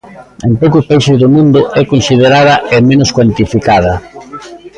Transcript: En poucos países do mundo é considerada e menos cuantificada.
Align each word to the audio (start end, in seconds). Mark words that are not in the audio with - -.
En 0.47 0.51
poucos 0.61 0.87
países 0.89 1.15
do 1.21 1.27
mundo 1.35 1.59
é 1.81 1.83
considerada 1.93 2.55
e 2.75 2.77
menos 2.89 3.09
cuantificada. 3.15 3.93